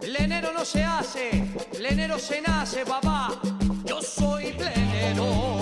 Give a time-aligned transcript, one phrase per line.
[0.00, 3.28] Plenero no se hace, plenero se nace, papá.
[3.84, 5.53] Yo soy plenero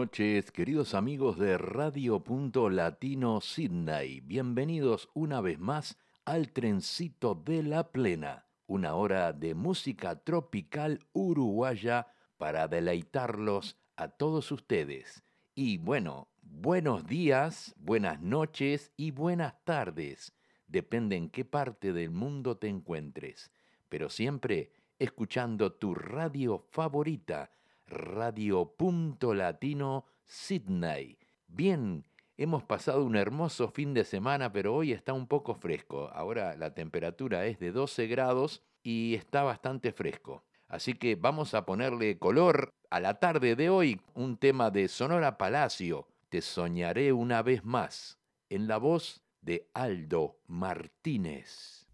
[0.00, 4.20] noches, queridos amigos de Radio Punto Latino Sydney.
[4.20, 12.06] Bienvenidos una vez más al Trencito de la Plena, una hora de música tropical uruguaya
[12.38, 15.22] para deleitarlos a todos ustedes.
[15.54, 20.32] Y bueno, buenos días, buenas noches y buenas tardes.
[20.66, 23.50] Depende en qué parte del mundo te encuentres,
[23.90, 27.50] pero siempre escuchando tu radio favorita
[27.90, 31.18] Radio Punto Latino Sydney.
[31.48, 32.04] Bien,
[32.36, 36.08] hemos pasado un hermoso fin de semana, pero hoy está un poco fresco.
[36.12, 40.44] Ahora la temperatura es de 12 grados y está bastante fresco.
[40.68, 45.36] Así que vamos a ponerle color a la tarde de hoy, un tema de Sonora
[45.36, 51.88] Palacio, Te soñaré una vez más, en la voz de Aldo Martínez.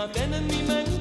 [0.00, 0.99] Tu imagen en mi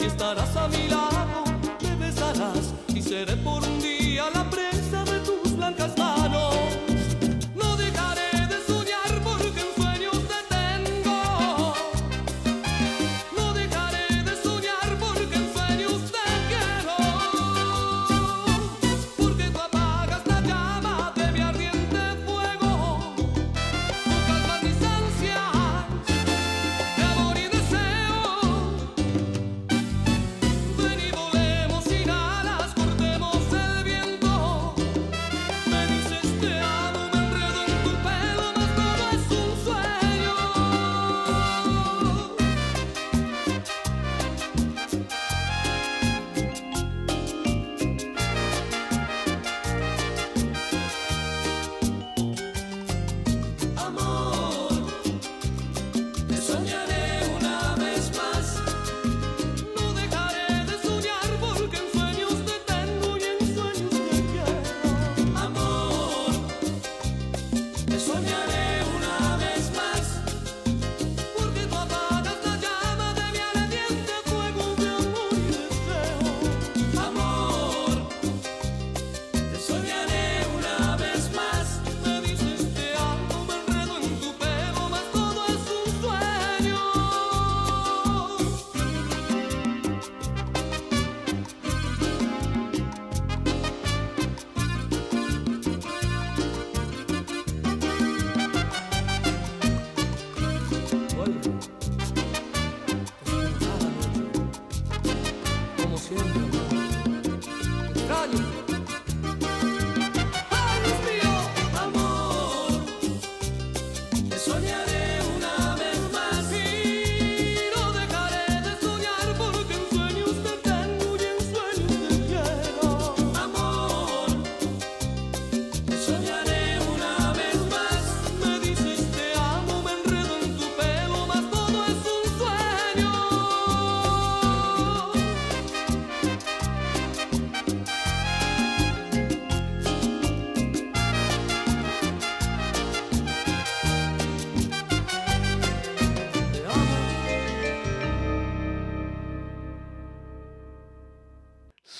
[0.00, 1.44] y estarás a mi lado,
[1.82, 3.63] me besarás y seré por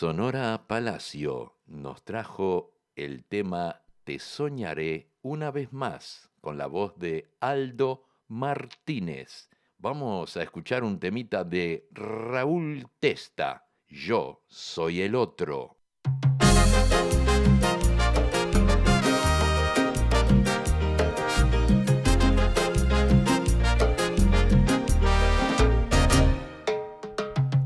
[0.04, 7.32] Sonora Palacio nos trajo el tema Te soñaré una vez más con la voz de
[7.40, 9.48] Aldo Martínez.
[9.78, 13.66] Vamos a escuchar un temita de Raúl Testa.
[13.88, 15.78] Yo soy el otro.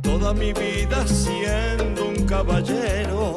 [0.05, 1.05] Toda mi vida
[2.38, 3.37] caballero,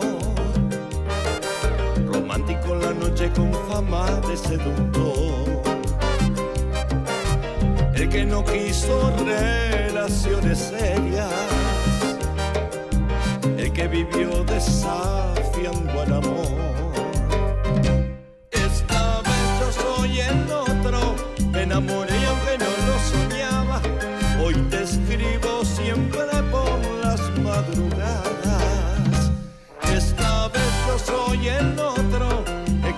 [2.05, 5.63] romántico la noche con fama de seductor.
[7.95, 11.33] El que no quiso relaciones serias,
[13.57, 16.51] el que vivió desafiando al amor.
[18.51, 20.50] Esta vez yo soy el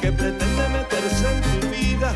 [0.04, 2.14] que pretende meterse en tu vida.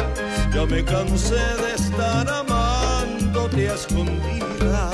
[0.53, 4.93] Ya me cansé de estar amándote a escondidas.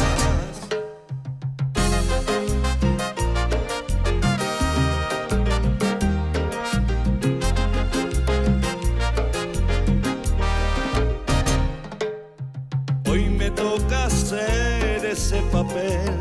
[13.09, 16.13] Hoy me toca hacer ese papel,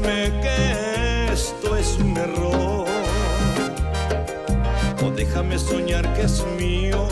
[0.00, 2.86] Convénceme que esto es un error.
[5.04, 7.06] O déjame soñar que es mío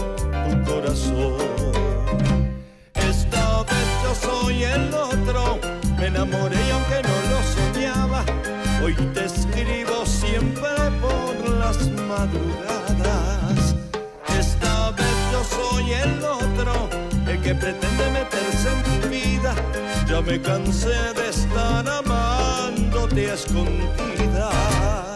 [0.49, 1.37] tu corazón.
[2.95, 5.59] Esta vez yo soy el otro.
[5.99, 8.25] Me enamoré y aunque no lo soñaba,
[8.83, 10.71] hoy te escribo siempre
[11.01, 13.75] por las madrugadas.
[14.39, 16.89] Esta vez yo soy el otro,
[17.27, 19.55] el que pretende meterse en tu vida.
[20.09, 21.89] Ya me cansé de estar
[22.99, 25.08] amándote a escondidas.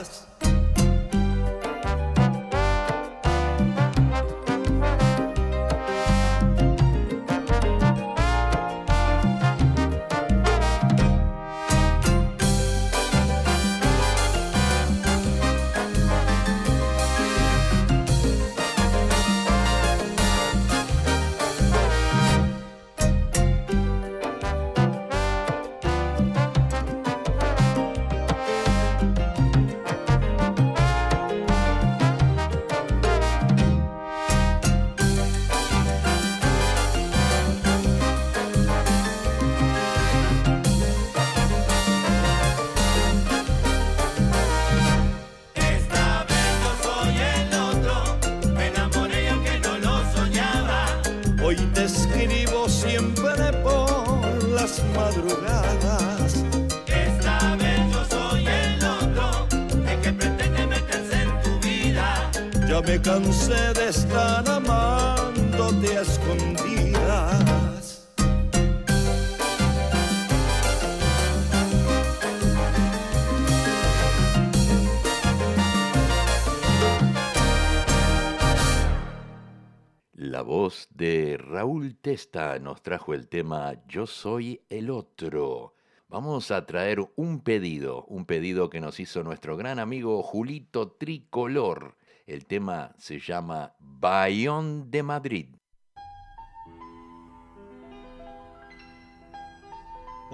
[81.39, 85.75] Raúl Testa nos trajo el tema Yo soy el otro.
[86.09, 91.97] Vamos a traer un pedido, un pedido que nos hizo nuestro gran amigo Julito Tricolor.
[92.27, 95.62] El tema se llama Bayón de Madrid.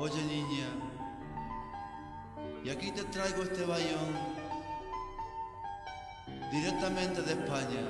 [0.00, 0.68] Oye niña,
[2.62, 4.14] y aquí te traigo este bayón
[6.52, 7.82] directamente de España,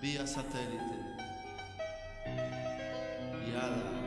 [0.00, 0.96] vía satélite.
[3.48, 4.05] Y ala.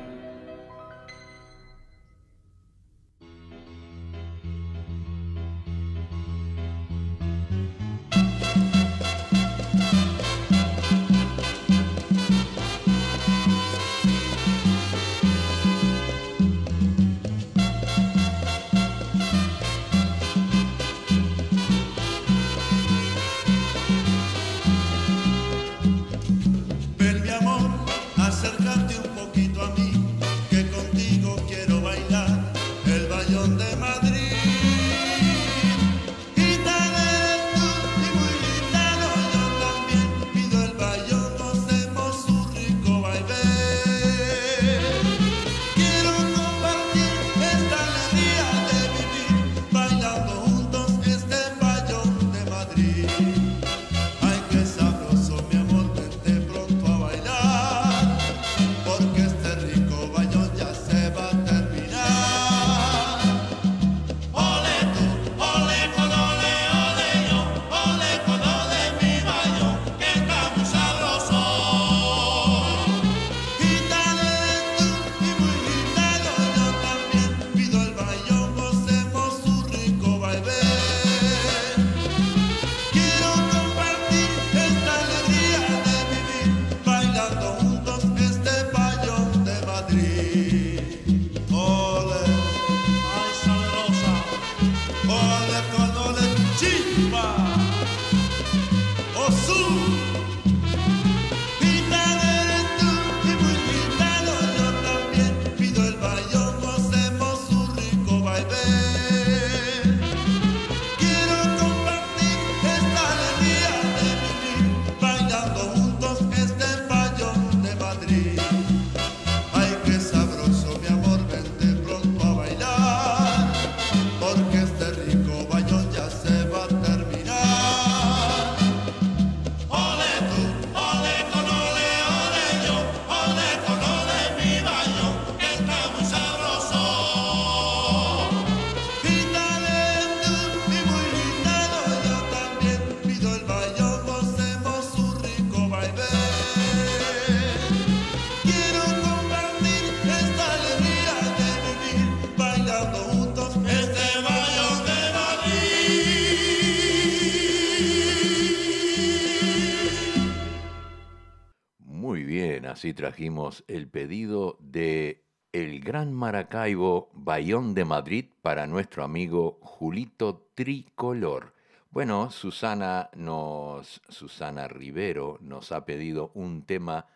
[163.10, 171.56] Trajimos el pedido de el Gran Maracaibo Bayón de Madrid para nuestro amigo Julito Tricolor.
[171.89, 177.08] Bueno, Susana nos Susana Rivero nos ha pedido un tema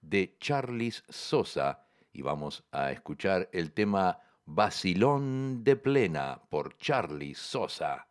[0.00, 8.06] de Charlis Sosa y vamos a escuchar el tema Basilón de Plena por Charlis Sosa.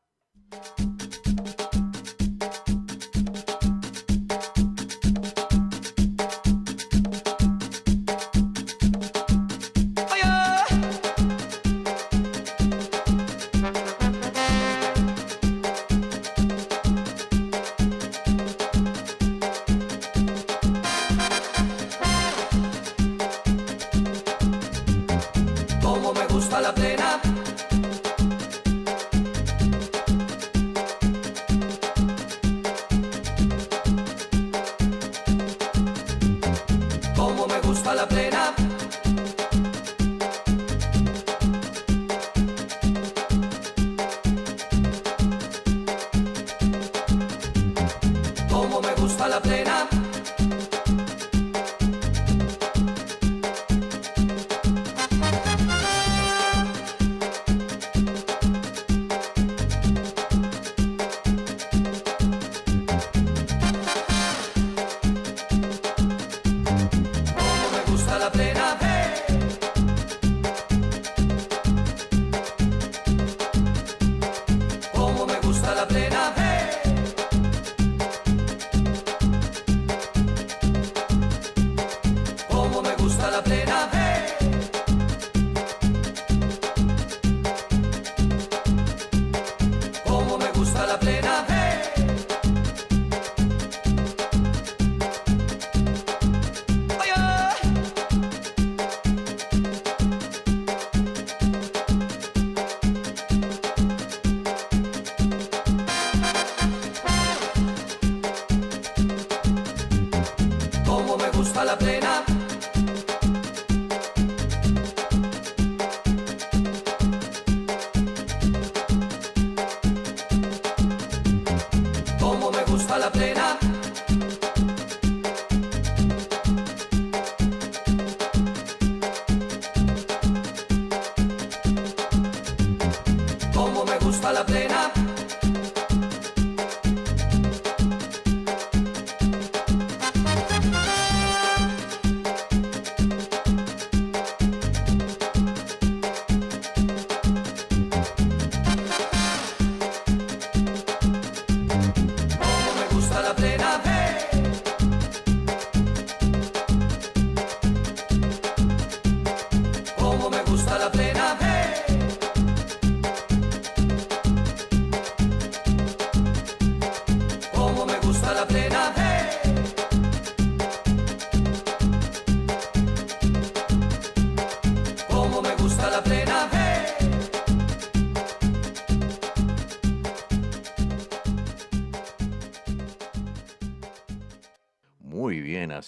[123.09, 123.49] La plena.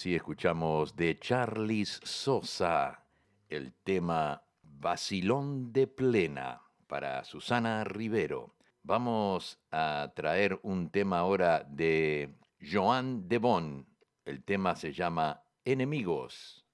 [0.02, 3.04] Así escuchamos de Charlis Sosa
[3.48, 8.56] el tema Vacilón de Plena para Susana Rivero.
[8.82, 13.86] Vamos a traer un tema ahora de Joan de Bon.
[14.24, 16.66] El tema se llama Enemigos.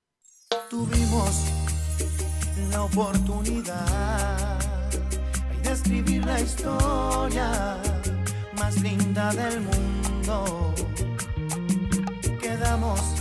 [0.70, 1.52] tuvimos
[2.70, 4.58] la oportunidad
[5.62, 7.76] de escribir la historia
[8.58, 10.74] más linda del mundo.
[12.40, 13.18] Quedamos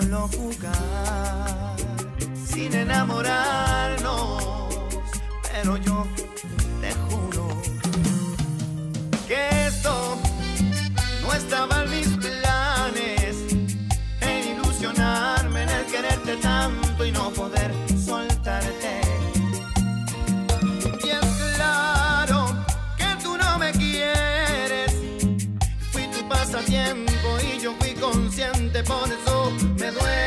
[0.00, 1.76] solo jugar,
[2.46, 4.42] sin enamorarnos,
[5.52, 6.06] pero yo
[6.80, 7.46] te juro
[9.28, 10.18] que esto
[11.22, 13.36] no estaba en mis planes
[14.20, 17.70] en ilusionarme, en el quererte tanto y no poder
[18.04, 19.00] soltarte.
[21.04, 21.26] Y es
[21.56, 22.38] claro
[22.98, 24.92] que tú no me quieres,
[25.92, 29.33] fui tu pasatiempo y yo fui consciente, por eso
[30.02, 30.23] me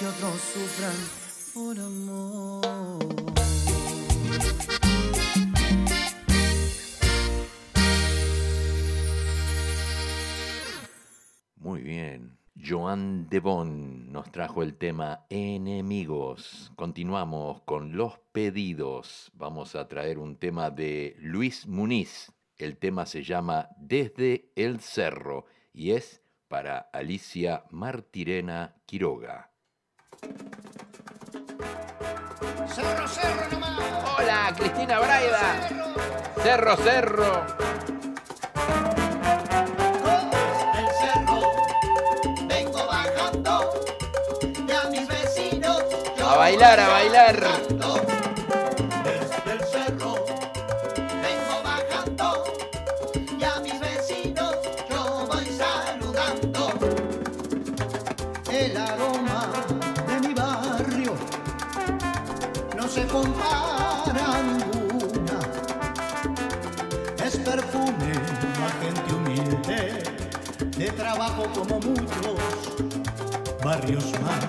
[0.00, 0.96] que otros sufran
[1.52, 3.06] por amor.
[11.56, 12.38] Muy bien.
[12.56, 16.72] Joan de Bon nos trajo el tema Enemigos.
[16.76, 19.30] Continuamos con los pedidos.
[19.34, 22.32] Vamos a traer un tema de Luis Muniz.
[22.56, 29.49] El tema se llama Desde el Cerro y es para Alicia Martirena Quiroga.
[32.74, 33.80] Cerro, cerro nomás.
[34.18, 35.68] Hola, Cristina Braida.
[36.42, 37.46] Cerro, cerro.
[40.78, 41.52] El cerro,
[42.46, 43.72] vengo bajando.
[44.66, 45.82] Y a mis vecinos.
[46.16, 48.09] yo A bailar, a bailar.
[71.54, 72.36] Como muchos
[73.62, 74.46] barrios más,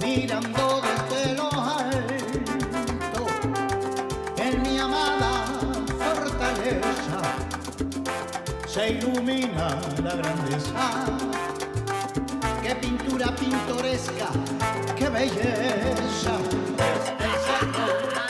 [0.00, 3.26] mirando desde lo alto
[4.36, 5.44] en mi amada
[5.98, 7.20] fortaleza
[8.66, 10.70] se ilumina la grandeza.
[12.62, 14.28] Qué pintura pintoresca,
[14.96, 16.34] qué belleza.
[16.76, 18.29] Desde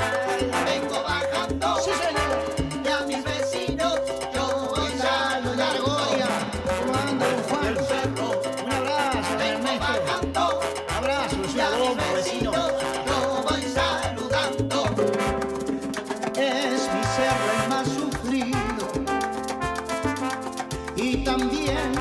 [21.02, 21.92] y también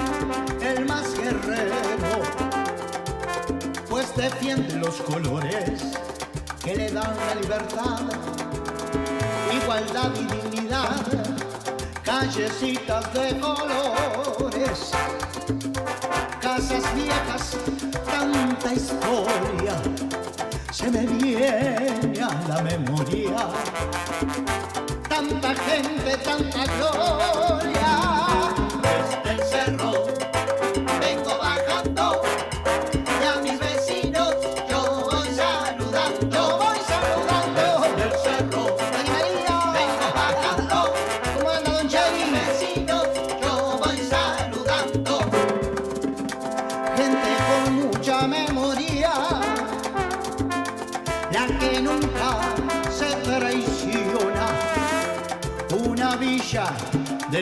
[0.62, 2.22] el más guerrero,
[3.90, 5.82] pues defiende los colores
[6.64, 8.02] que le dan la libertad,
[9.54, 11.06] igualdad y dignidad,
[12.04, 14.92] callecitas de colores,
[16.42, 17.58] casas viejas,
[18.06, 19.76] tanta historia,
[20.72, 23.48] se me viene a la memoria
[25.08, 27.99] tanta gente, tanta gloria.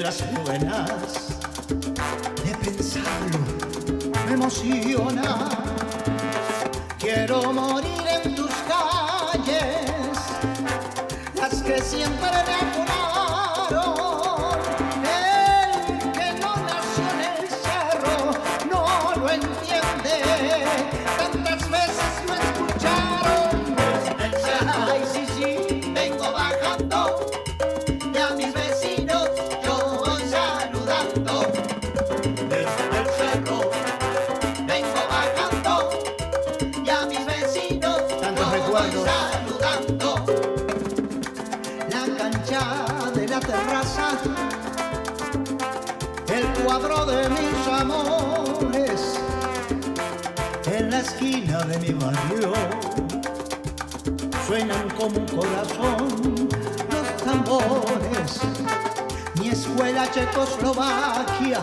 [0.07, 1.37] Las buenas,
[2.45, 3.39] de pensarlo
[4.25, 5.49] me emociona,
[6.97, 10.17] quiero morir en tus calles,
[11.35, 12.86] las que siempre me
[51.07, 52.51] esquina de mi barrio
[54.45, 56.49] suenan como un corazón
[56.91, 58.39] los tambores.
[59.39, 61.61] Mi escuela Checoslovaquia,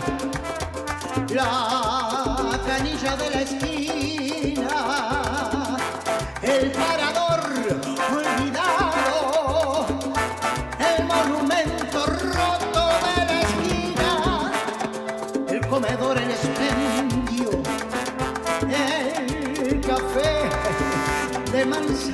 [1.28, 4.70] la canilla de la esquina,
[6.42, 7.03] el parador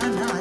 [0.01, 0.39] de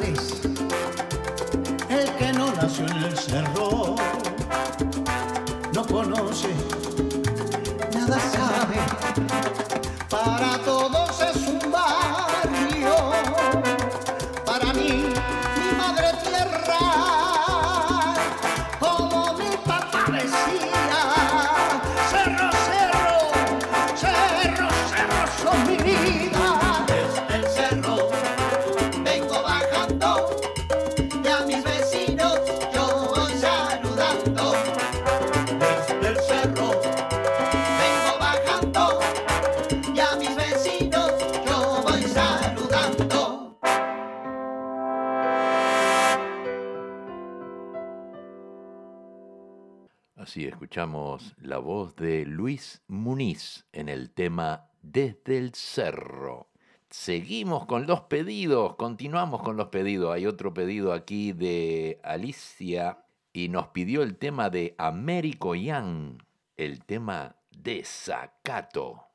[50.70, 56.46] escuchamos la voz de Luis Muniz en el tema Desde el Cerro.
[56.88, 60.14] Seguimos con los pedidos, continuamos con los pedidos.
[60.14, 66.22] Hay otro pedido aquí de Alicia y nos pidió el tema de Américo Young,
[66.56, 69.08] el tema Desacato.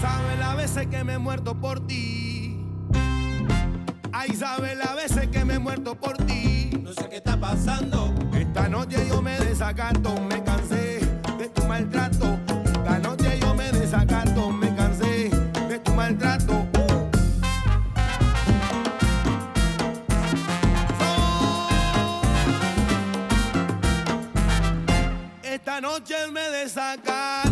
[0.00, 2.56] Sabe la veces que me he muerto por ti.
[4.10, 6.70] Ay, sabe la veces que me he muerto por ti.
[6.82, 8.21] No sé qué está pasando.
[9.62, 10.98] Desacato, me cansé
[11.38, 12.36] de tu maltrato.
[12.74, 15.30] Esta noche yo me desacato, me cansé
[15.68, 16.66] de tu maltrato.
[25.44, 27.51] Esta noche me desacato.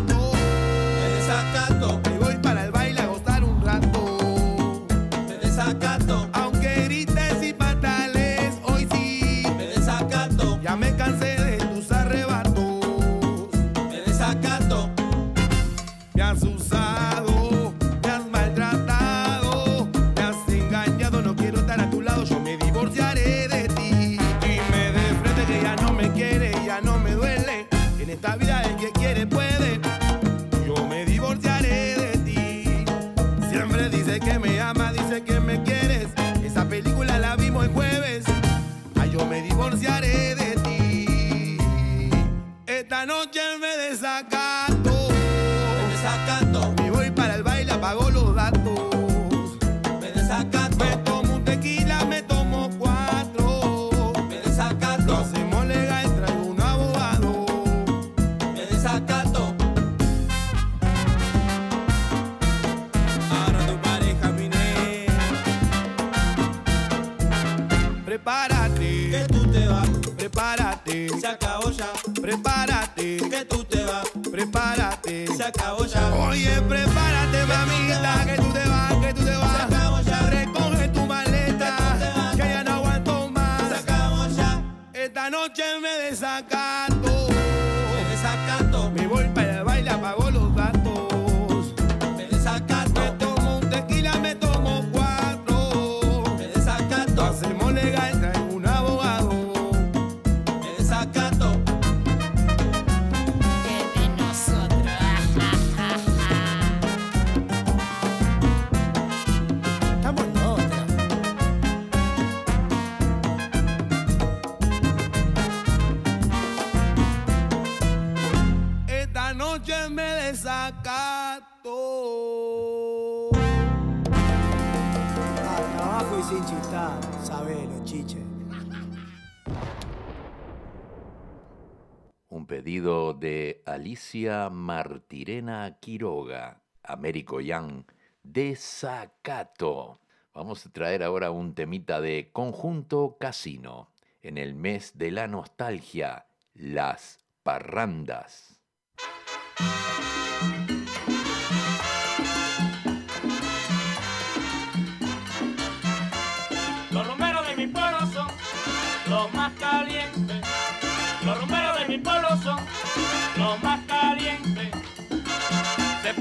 [132.51, 137.85] pedido de Alicia Martirena Quiroga, Américo Yang,
[138.25, 140.01] Desacato.
[140.35, 146.27] Vamos a traer ahora un temita de Conjunto Casino, en el mes de la nostalgia,
[146.55, 148.61] las parrandas.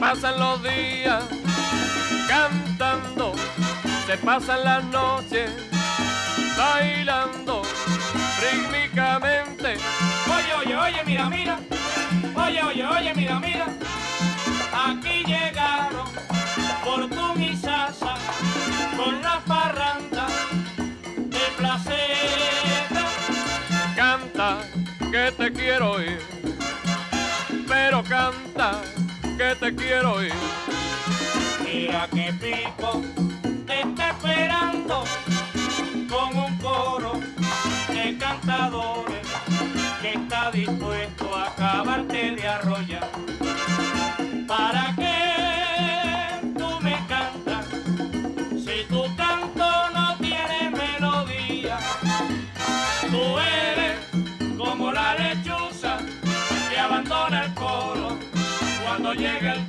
[0.09, 1.23] Se pasan los días
[2.27, 3.31] cantando,
[4.07, 5.51] se pasan las noches
[6.57, 7.61] bailando
[8.41, 9.77] rítmicamente.
[10.25, 11.59] Oye, oye, oye, mira, mira.
[12.35, 13.67] Oye, oye, oye, mira, mira.
[14.73, 16.07] Aquí llegaron
[16.83, 18.15] Fortun y Sasa
[18.97, 20.25] con la parranda
[21.17, 23.05] de placeta.
[23.95, 24.57] Canta
[25.11, 26.19] que te quiero ir,
[27.67, 28.81] pero canta
[29.39, 30.33] que te quiero ir.
[31.63, 33.01] Mira que Pipo
[33.65, 35.05] te está esperando
[36.09, 37.13] con un coro
[37.87, 39.25] de cantadores
[40.01, 43.28] que está dispuesto a acabarte de arrollar.
[59.19, 59.68] Yeah.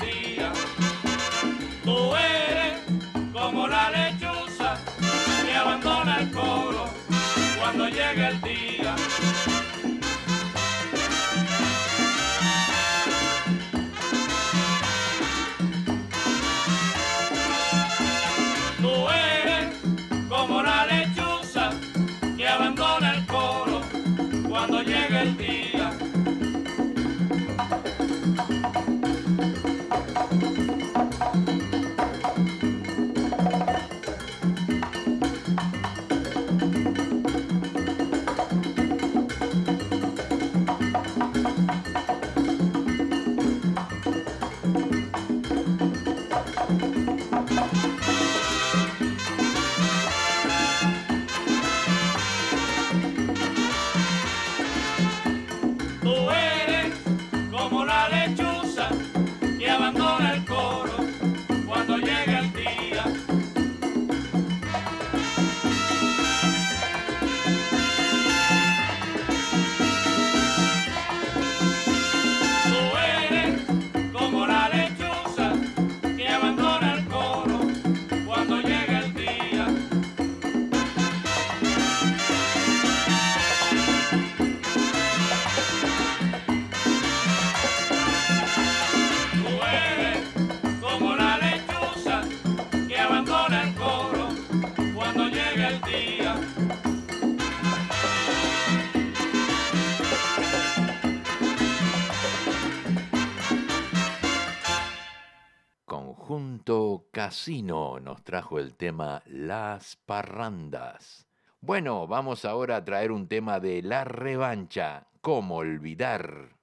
[107.50, 111.26] Cocino nos trajo el tema Las Parrandas.
[111.60, 116.60] Bueno, vamos ahora a traer un tema de La Revancha, ¿Cómo olvidar?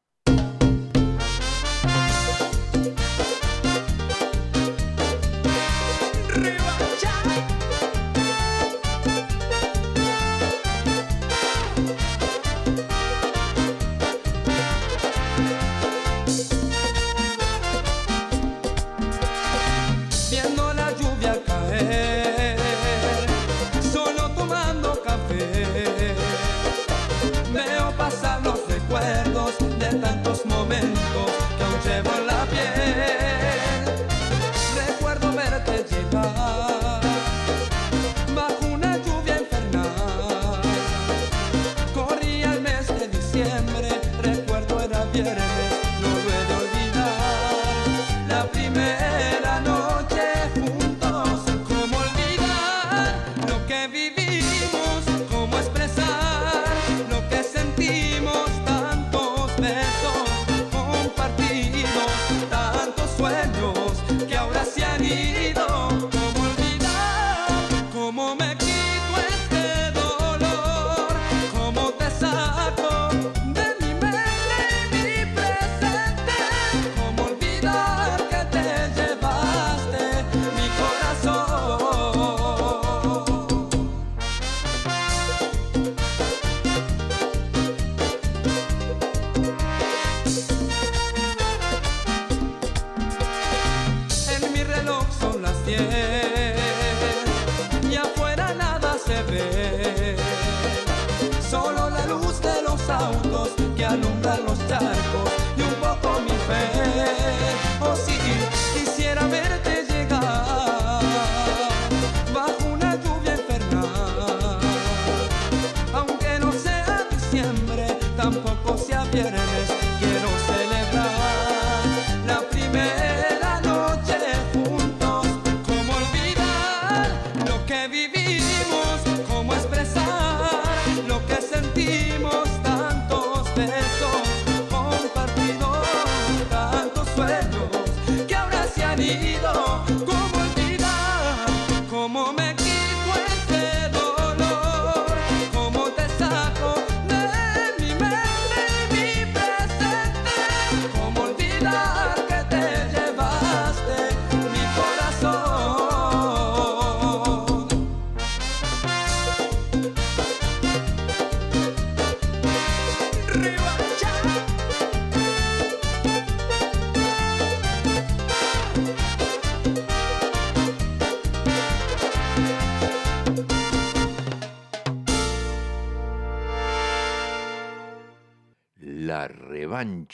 [30.37, 31.26] los momentos.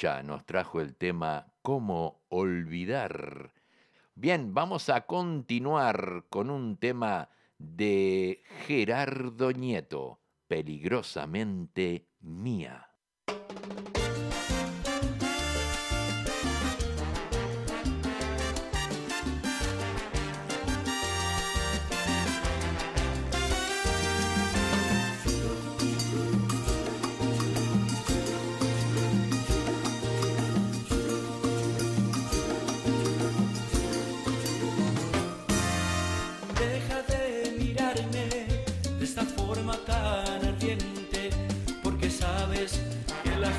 [0.03, 3.53] Nos trajo el tema ¿Cómo olvidar?
[4.15, 12.92] Bien, vamos a continuar con un tema de Gerardo Nieto, peligrosamente mía.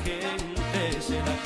[0.05, 1.44] gente será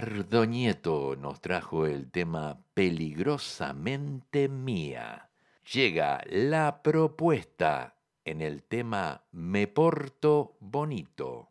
[0.00, 5.30] Ricardo Nieto nos trajo el tema Peligrosamente Mía.
[5.72, 11.50] Llega la propuesta en el tema Me Porto Bonito.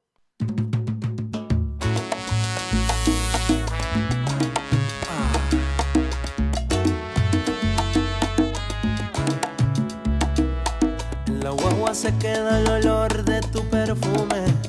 [11.27, 14.62] La guagua se queda el olor de tu perfume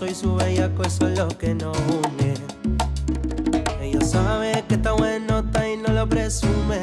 [0.00, 2.32] soy y su bellaco, eso es lo que nos une.
[3.82, 6.80] Ella sabe que está bueno, está y no lo presume.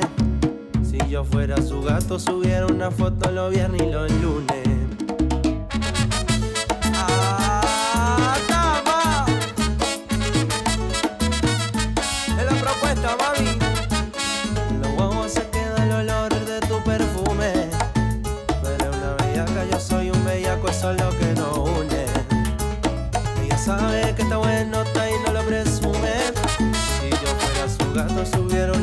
[0.83, 4.76] Si yo fuera su gato, subiera una foto los viernes y los lunes.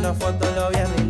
[0.04, 1.03] una foto lo viernes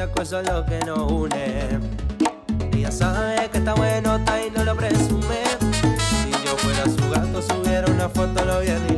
[0.00, 1.78] eso es lo que nos une.
[2.72, 5.42] Ella sabe que está bueno, está y no lo presume.
[5.60, 8.89] Si yo fuera su gato, subiera una foto, lo viene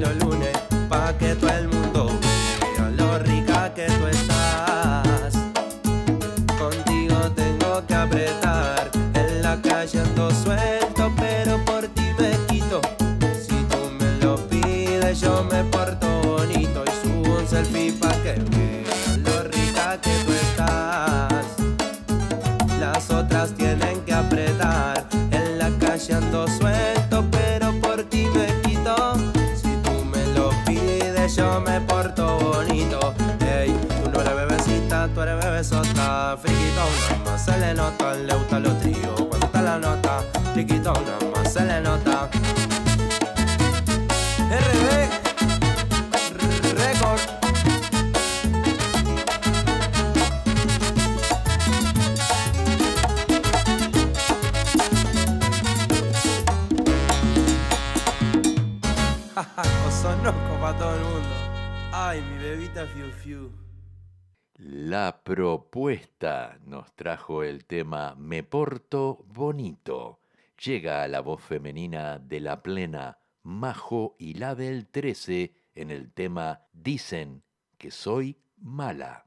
[65.34, 70.20] propuesta nos trajo el tema Me Porto Bonito.
[70.62, 76.12] Llega a la voz femenina de la plena Majo y la del 13 en el
[76.12, 77.42] tema Dicen
[77.78, 79.24] que soy mala.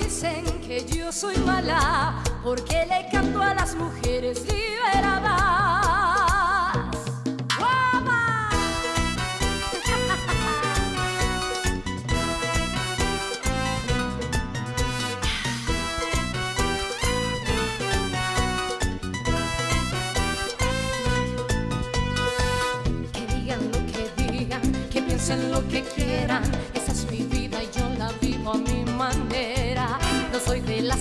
[0.00, 5.55] Dicen que yo soy mala porque le canto a las mujeres liberadas.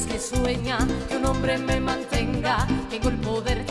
[0.03, 0.77] que sueña
[1.07, 2.67] que un hombre me mantenga.
[2.89, 3.64] Tengo el poder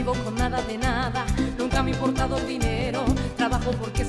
[0.00, 1.26] vivo con nada de nada,
[1.58, 3.04] nunca me ha importado dinero,
[3.36, 4.02] trabajo porque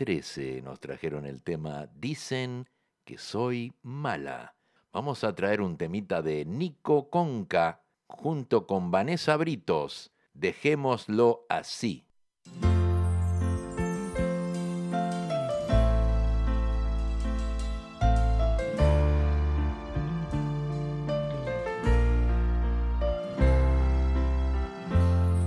[0.00, 2.66] 13 eh, nos trajeron el tema Dicen
[3.04, 4.56] que soy mala.
[4.94, 10.10] Vamos a traer un temita de Nico Conca junto con Vanessa Britos.
[10.32, 12.06] Dejémoslo así.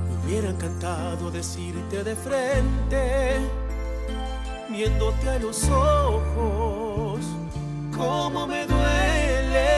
[0.06, 3.63] Me hubiera encantado decirte de frente
[4.74, 7.22] viéndote a los ojos,
[7.96, 9.70] cómo me duele.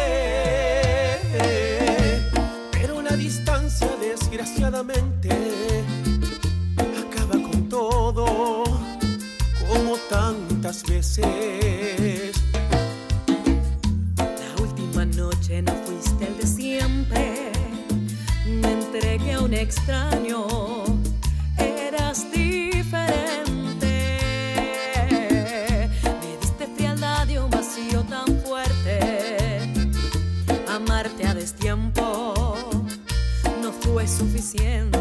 [2.71, 5.29] Pero la distancia, desgraciadamente,
[6.77, 8.63] acaba con todo,
[9.67, 12.41] como tantas veces.
[14.17, 17.51] La última noche no fuiste el de siempre,
[18.45, 20.47] me entregué a un extraño,
[21.57, 22.31] eras
[34.35, 34.94] suficiente.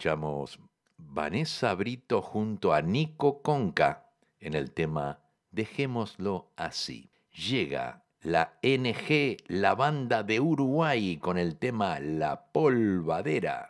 [0.00, 0.58] escuchamos
[0.96, 4.06] Vanessa Brito junto a Nico Conca
[4.38, 5.18] en el tema
[5.50, 7.10] Dejémoslo así.
[7.34, 13.69] Llega la NG, la banda de Uruguay con el tema La Polvadera.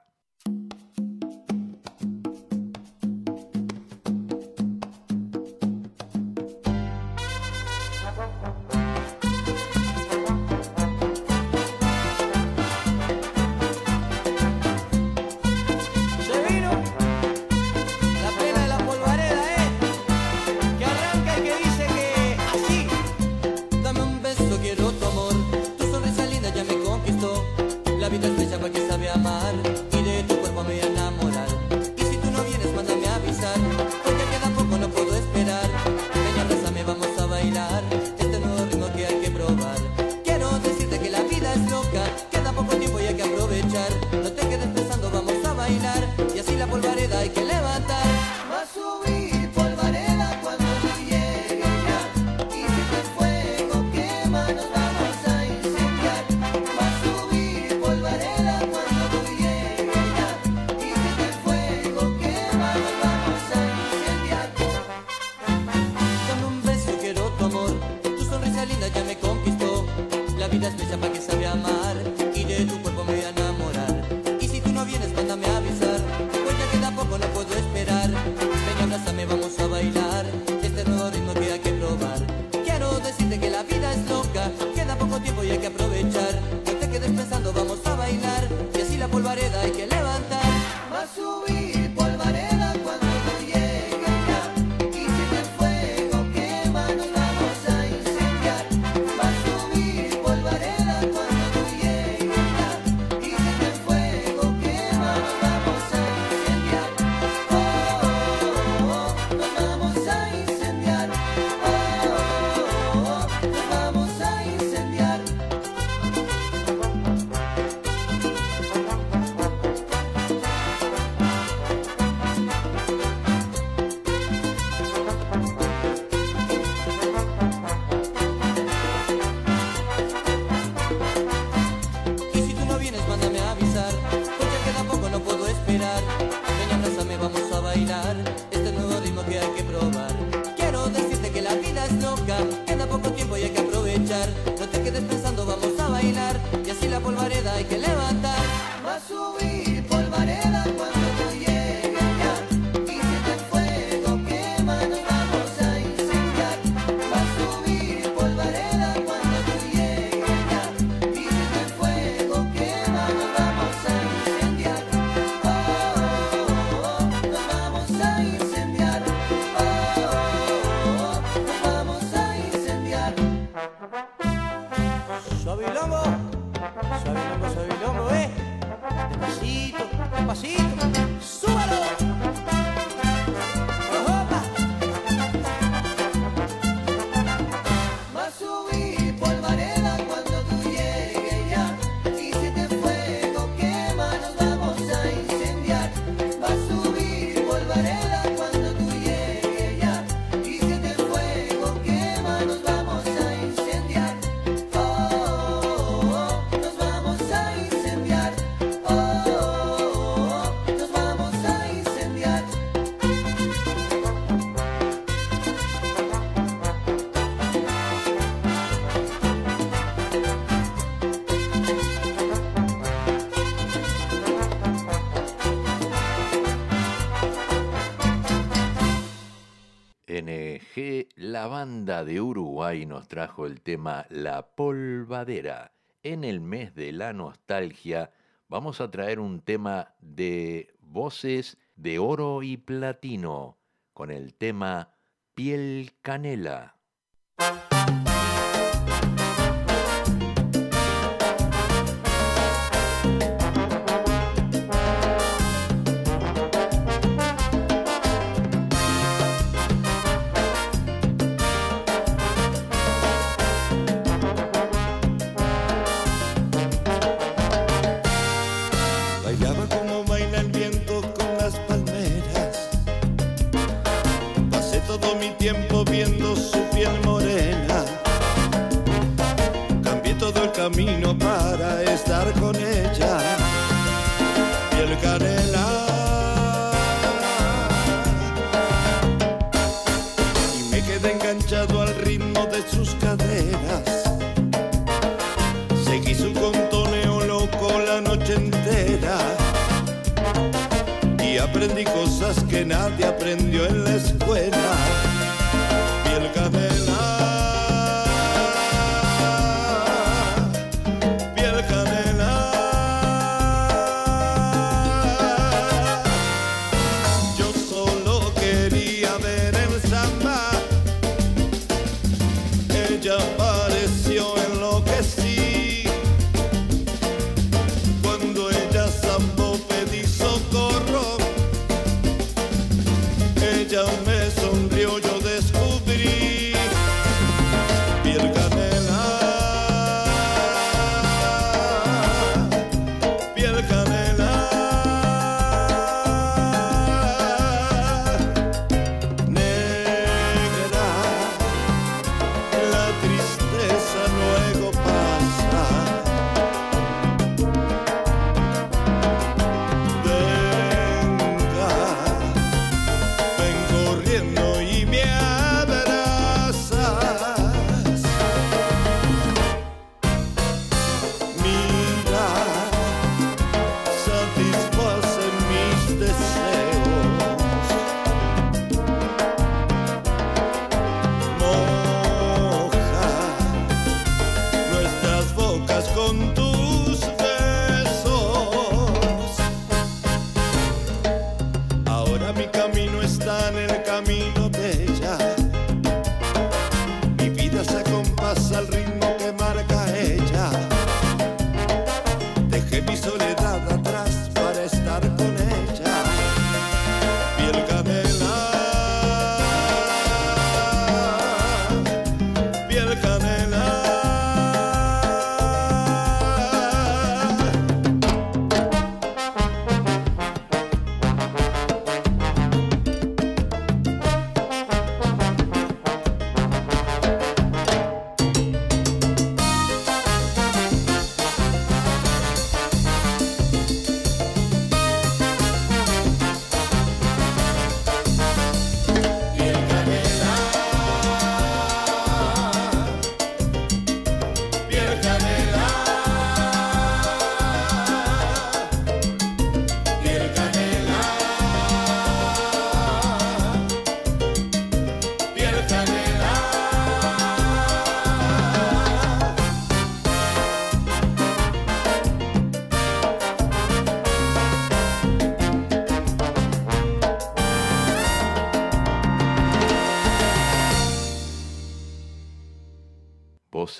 [231.30, 235.72] la banda de Uruguay nos trajo el tema La Polvadera.
[236.02, 238.10] En el mes de la nostalgia
[238.48, 243.58] vamos a traer un tema de voces de oro y platino
[243.92, 244.96] con el tema
[245.34, 246.76] Piel Canela.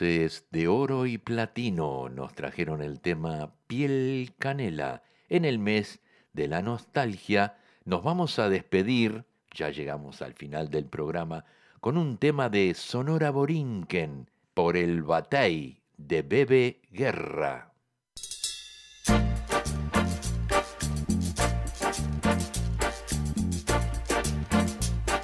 [0.01, 5.03] De oro y platino nos trajeron el tema Piel Canela.
[5.29, 6.01] En el mes
[6.33, 11.45] de la nostalgia nos vamos a despedir, ya llegamos al final del programa,
[11.81, 17.75] con un tema de Sonora Borinquen por el Batey de Bebe Guerra.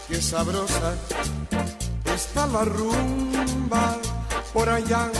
[0.06, 0.98] Qué sabrosa
[2.14, 3.98] está la rumba
[4.56, 5.10] por allá,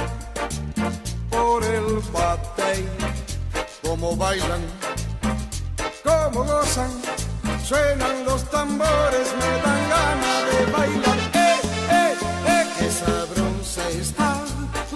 [1.29, 2.89] por el batey,
[3.83, 4.63] como bailan,
[6.03, 6.91] como gozan,
[7.63, 11.19] suenan los tambores, me dan ganas de bailar.
[11.35, 11.57] ¡Eh,
[11.91, 12.15] eh,
[12.55, 12.65] eh!
[12.79, 14.31] Qué sabrosa está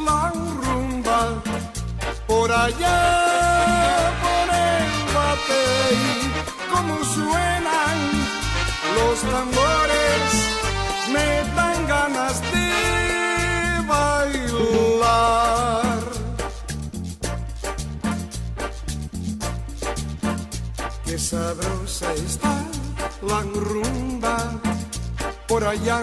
[0.06, 0.32] la
[0.64, 1.20] rumba
[2.26, 2.98] por allá,
[4.24, 5.98] por el batey,
[6.72, 7.98] como suenan
[8.96, 9.99] los tambores,
[15.10, 16.02] bailar.
[21.04, 22.54] Qué sabrosa está
[23.22, 24.36] la rumba
[25.48, 26.02] por allá,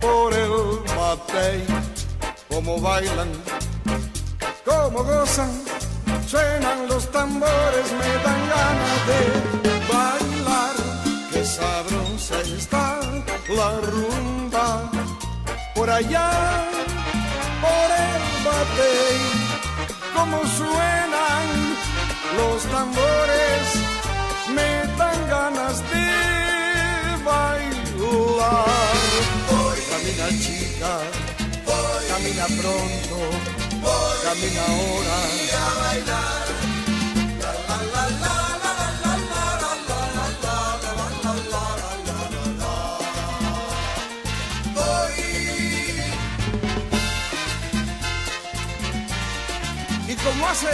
[0.00, 0.54] por el
[0.96, 1.64] batey,
[2.48, 3.30] como bailan,
[4.64, 5.52] como gozan,
[6.26, 9.20] suenan los tambores, me dan ganas de
[9.92, 10.76] bailar.
[11.32, 13.00] Qué sabrosa está
[13.48, 14.90] la rumba
[15.74, 16.28] por allá,
[17.62, 19.18] por el batey,
[20.14, 21.46] como suenan
[22.36, 23.64] los tambores,
[24.54, 26.08] me dan ganas de
[27.24, 27.80] bailar.
[29.90, 30.92] Camina chica,
[32.08, 33.18] camina pronto,
[34.24, 35.16] camina ahora.
[35.52, 36.46] a bailar.
[37.40, 38.39] La, la, la, la.
[50.50, 50.66] Hace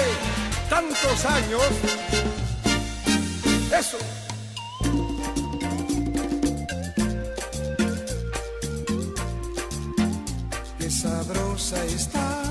[0.70, 1.62] tantos años,
[3.78, 3.98] eso.
[10.78, 12.42] Qué sabrosa está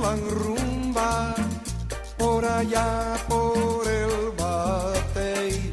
[0.00, 1.34] la rumba
[2.18, 5.72] por allá por el batey,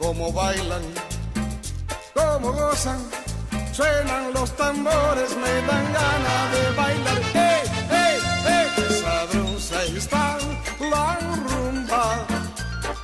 [0.00, 0.82] como bailan,
[2.14, 2.98] como gozan,
[3.72, 7.20] suenan los tambores, me dan ganas de bailar.
[7.34, 7.75] ¡Ey,
[9.98, 10.36] está
[10.78, 12.26] la rumba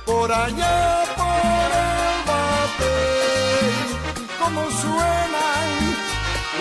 [0.05, 3.71] por allá por el batey,
[4.39, 5.67] como suenan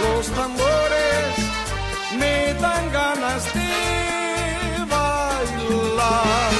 [0.00, 1.32] los tambores,
[2.18, 3.70] me dan ganas de
[4.94, 6.52] bailar.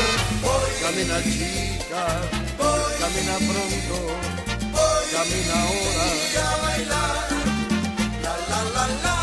[0.82, 2.04] Camina chica,
[3.00, 3.98] camina pronto,
[5.12, 6.06] camina ahora.
[6.42, 7.28] a bailar.
[8.22, 9.21] La, la, la, la, la, la,